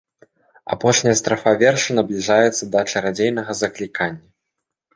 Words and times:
Апошняя 0.75 1.13
страфа 1.19 1.53
верша 1.65 1.97
набліжаецца 1.99 2.71
да 2.77 2.83
чарадзейнага 2.93 3.51
заклікання. 3.63 4.21